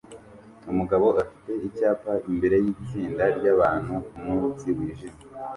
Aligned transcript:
Umugabo 0.71 1.05
afite 1.23 1.51
icyapa 1.67 2.11
imbere 2.29 2.55
yitsinda 2.65 3.23
ryabantu 3.37 3.93
kumunsi 4.07 4.65
wijimye 4.77 5.21